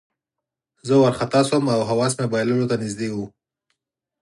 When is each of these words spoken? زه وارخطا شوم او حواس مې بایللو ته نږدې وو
زه 0.87 0.93
وارخطا 1.03 1.41
شوم 1.49 1.65
او 1.75 1.81
حواس 1.89 2.13
مې 2.19 2.25
بایللو 2.31 2.69
ته 2.71 2.75
نږدې 2.81 3.09
وو 3.11 3.25